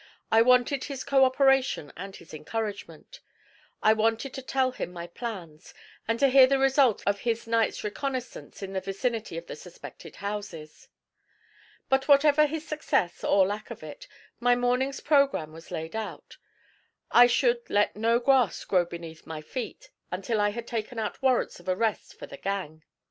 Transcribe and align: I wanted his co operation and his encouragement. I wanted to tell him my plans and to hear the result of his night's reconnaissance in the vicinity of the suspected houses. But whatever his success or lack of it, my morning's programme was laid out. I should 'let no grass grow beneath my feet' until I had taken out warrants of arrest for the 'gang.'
I 0.31 0.41
wanted 0.41 0.85
his 0.85 1.03
co 1.03 1.25
operation 1.25 1.93
and 1.95 2.15
his 2.15 2.33
encouragement. 2.33 3.19
I 3.83 3.93
wanted 3.93 4.33
to 4.33 4.41
tell 4.41 4.71
him 4.71 4.91
my 4.91 5.05
plans 5.05 5.75
and 6.07 6.19
to 6.19 6.27
hear 6.29 6.47
the 6.47 6.57
result 6.57 7.03
of 7.05 7.19
his 7.19 7.45
night's 7.45 7.83
reconnaissance 7.83 8.63
in 8.63 8.73
the 8.73 8.81
vicinity 8.81 9.37
of 9.37 9.45
the 9.45 9.55
suspected 9.55 10.15
houses. 10.15 10.87
But 11.87 12.07
whatever 12.07 12.47
his 12.47 12.67
success 12.67 13.23
or 13.23 13.45
lack 13.45 13.69
of 13.69 13.83
it, 13.83 14.07
my 14.39 14.55
morning's 14.55 15.01
programme 15.01 15.53
was 15.53 15.69
laid 15.69 15.95
out. 15.95 16.35
I 17.11 17.27
should 17.27 17.69
'let 17.69 17.95
no 17.95 18.17
grass 18.17 18.65
grow 18.65 18.85
beneath 18.85 19.27
my 19.27 19.43
feet' 19.43 19.91
until 20.11 20.41
I 20.41 20.49
had 20.49 20.65
taken 20.65 20.97
out 20.97 21.21
warrants 21.21 21.59
of 21.59 21.69
arrest 21.69 22.17
for 22.17 22.25
the 22.25 22.37
'gang.' 22.37 22.83